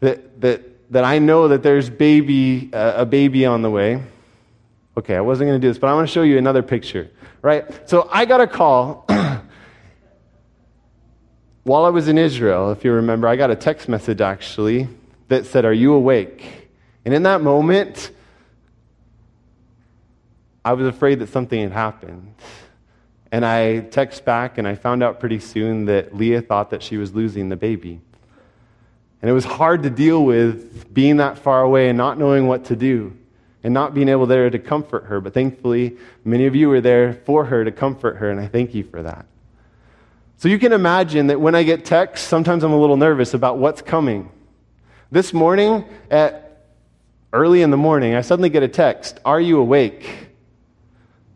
[0.00, 4.02] that, that, that I know that there's baby, uh, a baby on the way.
[4.96, 7.10] Okay, I wasn't going to do this, but I want to show you another picture,
[7.42, 7.64] right?
[7.88, 9.06] So I got a call,
[11.64, 14.88] while I was in Israel, if you remember, I got a text message actually
[15.28, 16.68] that said, Are you awake?
[17.04, 18.10] And in that moment,
[20.64, 22.34] I was afraid that something had happened.
[23.36, 26.96] And I text back, and I found out pretty soon that Leah thought that she
[26.96, 28.00] was losing the baby.
[29.20, 32.64] And it was hard to deal with being that far away and not knowing what
[32.64, 33.14] to do
[33.62, 35.20] and not being able there to comfort her.
[35.20, 38.74] But thankfully, many of you were there for her to comfort her, and I thank
[38.74, 39.26] you for that.
[40.38, 43.58] So you can imagine that when I get texts, sometimes I'm a little nervous about
[43.58, 44.30] what's coming.
[45.10, 46.64] This morning, at
[47.34, 50.26] early in the morning, I suddenly get a text Are you awake?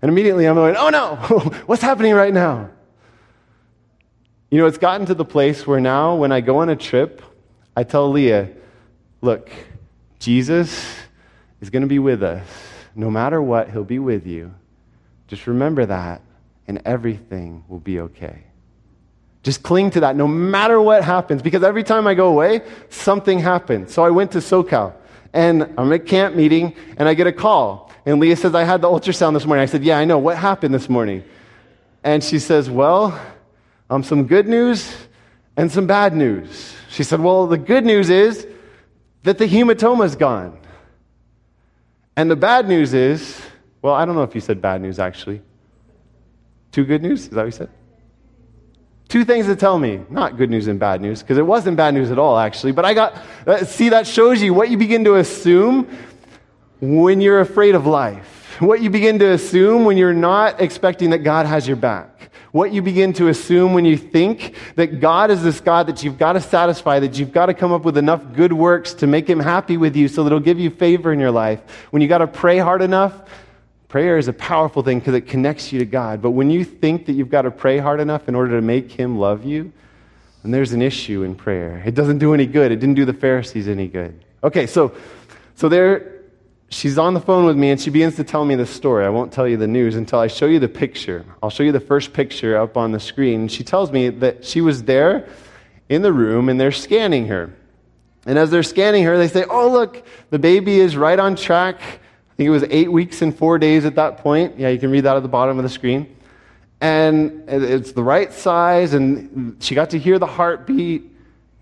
[0.02, 1.16] And immediately I'm going, Oh no,
[1.66, 2.70] what's happening right now?
[4.50, 7.22] You know, it's gotten to the place where now when I go on a trip,
[7.76, 8.50] I tell Leah,
[9.22, 9.50] Look,
[10.18, 10.96] Jesus
[11.60, 12.46] is going to be with us.
[12.94, 14.54] No matter what, he'll be with you.
[15.28, 16.22] Just remember that,
[16.66, 18.44] and everything will be okay.
[19.42, 23.38] Just cling to that no matter what happens, because every time I go away, something
[23.38, 23.92] happens.
[23.92, 24.92] So I went to SoCal,
[25.32, 27.89] and I'm at camp meeting, and I get a call.
[28.06, 29.62] And Leah says, I had the ultrasound this morning.
[29.62, 30.18] I said, Yeah, I know.
[30.18, 31.22] What happened this morning?
[32.02, 33.20] And she says, Well,
[33.88, 34.94] um, some good news
[35.56, 36.74] and some bad news.
[36.88, 38.46] She said, Well, the good news is
[39.22, 40.58] that the hematoma's gone.
[42.16, 43.40] And the bad news is,
[43.82, 45.42] well, I don't know if you said bad news actually.
[46.72, 47.22] Two good news?
[47.22, 47.70] Is that what you said?
[49.08, 51.94] Two things to tell me, not good news and bad news, because it wasn't bad
[51.94, 52.70] news at all, actually.
[52.70, 55.88] But I got, uh, see, that shows you what you begin to assume
[56.80, 58.56] when you're afraid of life.
[58.60, 62.30] What you begin to assume when you're not expecting that God has your back.
[62.52, 66.18] What you begin to assume when you think that God is this God that you've
[66.18, 69.28] got to satisfy, that you've got to come up with enough good works to make
[69.28, 71.60] him happy with you so that he'll give you favor in your life.
[71.90, 73.22] When you got to pray hard enough,
[73.90, 76.22] Prayer is a powerful thing because it connects you to God.
[76.22, 78.92] But when you think that you've got to pray hard enough in order to make
[78.92, 79.72] Him love you,
[80.44, 81.82] then there's an issue in prayer.
[81.84, 82.70] It doesn't do any good.
[82.70, 84.24] It didn't do the Pharisees any good.
[84.44, 84.94] Okay, so,
[85.56, 86.19] so there,
[86.70, 89.04] she's on the phone with me and she begins to tell me the story.
[89.04, 91.24] I won't tell you the news until I show you the picture.
[91.42, 93.48] I'll show you the first picture up on the screen.
[93.48, 95.28] She tells me that she was there
[95.88, 97.52] in the room and they're scanning her.
[98.24, 101.80] And as they're scanning her, they say, Oh, look, the baby is right on track
[102.40, 104.58] I think it was eight weeks and four days at that point.
[104.58, 106.16] Yeah, you can read that at the bottom of the screen.
[106.80, 111.04] And it's the right size, and she got to hear the heartbeat.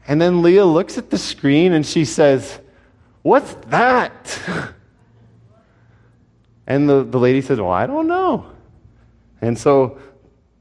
[0.06, 2.60] And then Leah looks at the screen and she says,
[3.22, 4.40] What's that?
[6.68, 8.46] And the, the lady says, Well, I don't know.
[9.40, 9.98] And so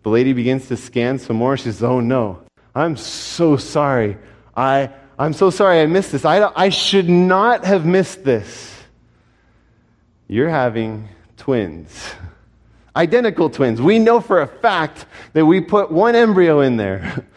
[0.02, 1.56] the lady begins to scan some more.
[1.58, 2.42] She says, Oh, no.
[2.74, 4.18] I'm so sorry.
[4.56, 4.90] I,
[5.20, 6.26] I'm so sorry I missed this.
[6.26, 8.74] I, I should not have missed this
[10.28, 12.14] you're having twins.
[12.96, 13.82] Identical twins.
[13.82, 17.26] We know for a fact that we put one embryo in there.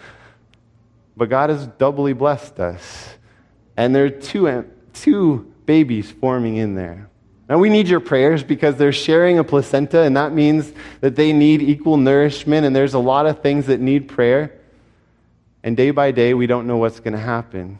[1.16, 3.10] But God has doubly blessed us.
[3.76, 4.64] And there are two,
[4.94, 7.10] two babies forming in there.
[7.50, 11.32] Now, we need your prayers because they're sharing a placenta, and that means that they
[11.32, 14.58] need equal nourishment, and there's a lot of things that need prayer.
[15.62, 17.78] And day by day, we don't know what's going to happen.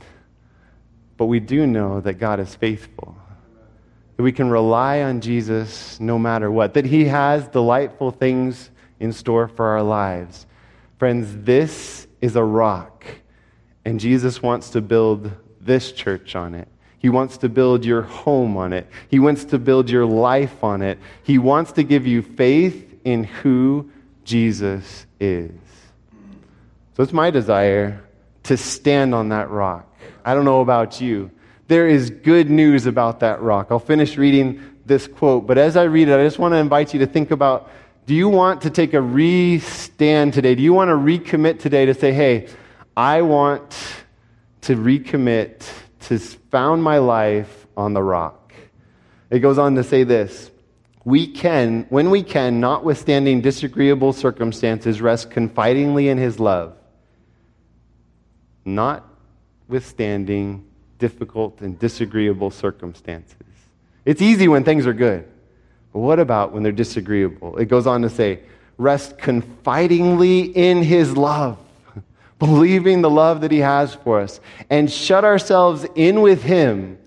[1.16, 3.16] But we do know that God is faithful
[4.21, 9.14] that we can rely on Jesus no matter what, that He has delightful things in
[9.14, 10.45] store for our lives.
[10.99, 13.07] Friends, this is a rock,
[13.87, 16.68] and Jesus wants to build this church on it.
[17.01, 18.86] He wants to build your home on it.
[19.09, 20.98] He wants to build your life on it.
[21.24, 23.90] He wants to give you faith in who
[24.24, 25.51] Jesus is.
[26.94, 28.05] So it's my desire
[28.44, 29.86] to stand on that rock.
[30.24, 31.30] I don't know about you,
[31.68, 33.68] there is good news about that rock.
[33.70, 36.92] I'll finish reading this quote, but as I read it, I just want to invite
[36.92, 37.70] you to think about
[38.07, 40.57] do you want to take a re stand today?
[40.57, 42.48] Do you want to recommit today to say, hey,
[42.96, 43.70] I want
[44.62, 45.64] to recommit
[46.01, 48.55] to found my life on the rock?
[49.30, 50.51] It goes on to say this
[51.05, 56.76] we can, when we can, notwithstanding disagreeable circumstances, rest confidingly in his love,
[58.64, 60.66] notwithstanding
[60.98, 63.36] difficult and disagreeable circumstances.
[64.05, 65.26] It's easy when things are good.
[65.92, 67.57] But what about when they're disagreeable?
[67.57, 68.40] It goes on to say,
[68.76, 71.59] rest confidingly in his love,
[72.41, 76.99] believing the love that he has for us, and shut ourselves in with him,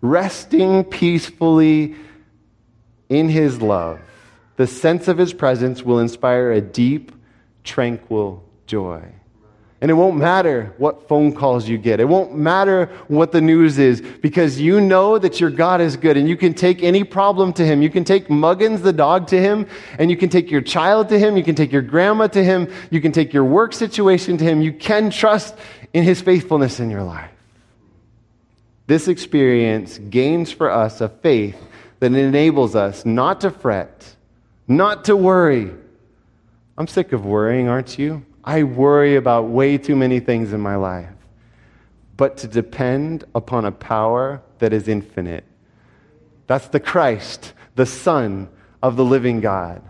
[0.00, 1.96] resting peacefully
[3.08, 3.98] in his love.
[4.56, 7.10] The sense of his presence will inspire a deep,
[7.64, 9.02] tranquil joy.
[9.82, 11.98] And it won't matter what phone calls you get.
[11.98, 16.16] It won't matter what the news is because you know that your God is good
[16.16, 17.82] and you can take any problem to Him.
[17.82, 19.66] You can take Muggins the dog to Him
[19.98, 21.36] and you can take your child to Him.
[21.36, 22.72] You can take your grandma to Him.
[22.90, 24.62] You can take your work situation to Him.
[24.62, 25.56] You can trust
[25.92, 27.32] in His faithfulness in your life.
[28.86, 31.60] This experience gains for us a faith
[31.98, 34.14] that enables us not to fret,
[34.68, 35.72] not to worry.
[36.78, 38.24] I'm sick of worrying, aren't you?
[38.44, 41.08] I worry about way too many things in my life.
[42.16, 45.44] But to depend upon a power that is infinite.
[46.46, 48.48] That's the Christ, the Son
[48.82, 49.82] of the living God.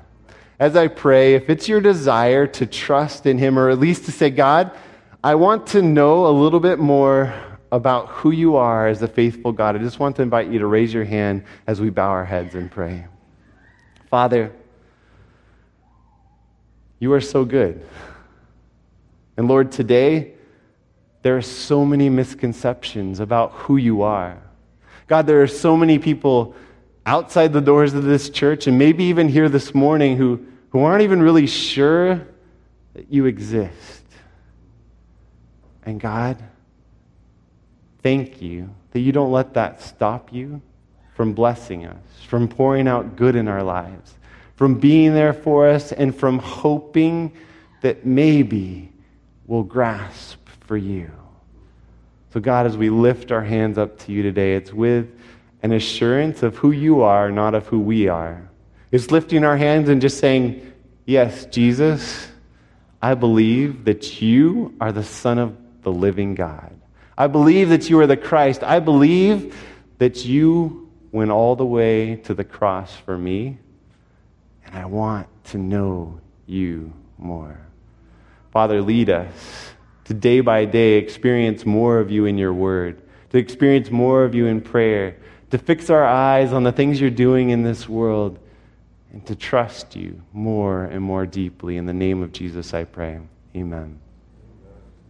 [0.61, 4.12] As I pray, if it's your desire to trust in Him, or at least to
[4.12, 4.70] say, God,
[5.24, 7.34] I want to know a little bit more
[7.72, 10.66] about who you are as a faithful God, I just want to invite you to
[10.66, 13.07] raise your hand as we bow our heads and pray.
[14.11, 14.53] Father,
[16.98, 17.84] you are so good.
[19.37, 20.35] And Lord, today,
[21.22, 24.39] there are so many misconceptions about who you are.
[25.07, 26.55] God, there are so many people
[27.07, 31.03] outside the doors of this church and maybe even here this morning who, who aren't
[31.03, 32.26] even really sure
[32.95, 34.05] that you exist.
[35.85, 36.43] And God,
[38.03, 40.61] thank you that you don't let that stop you
[41.14, 44.14] from blessing us, from pouring out good in our lives,
[44.57, 47.33] from being there for us, and from hoping
[47.80, 48.91] that maybe
[49.53, 51.11] will grasp for you.
[52.32, 55.14] So, God, as we lift our hands up to you today, it's with
[55.62, 58.48] an assurance of who you are, not of who we are.
[58.90, 60.72] It's lifting our hands and just saying,
[61.05, 62.28] Yes, Jesus,
[63.03, 66.72] I believe that you are the Son of the living God.
[67.18, 68.62] I believe that you are the Christ.
[68.62, 69.55] I believe
[69.98, 73.59] that you went all the way to the cross for me,
[74.64, 77.61] and I want to know you more.
[78.53, 79.72] Father, lead us
[80.05, 83.00] to day by day experience more of you in your word,
[83.30, 85.16] to experience more of you in prayer,
[85.50, 88.38] to fix our eyes on the things you're doing in this world,
[89.12, 91.76] and to trust you more and more deeply.
[91.78, 93.20] In the name of Jesus, I pray.
[93.57, 93.98] Amen.